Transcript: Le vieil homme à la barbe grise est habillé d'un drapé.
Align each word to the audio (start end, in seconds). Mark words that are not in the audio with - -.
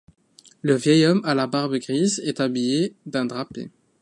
Le 0.63 0.73
vieil 0.73 1.05
homme 1.05 1.21
à 1.25 1.35
la 1.35 1.45
barbe 1.45 1.75
grise 1.77 2.23
est 2.25 2.39
habillé 2.39 2.95
d'un 3.05 3.25
drapé. 3.27 3.69